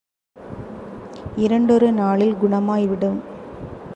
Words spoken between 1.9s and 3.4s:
நாளில் குணமாய் விடும்.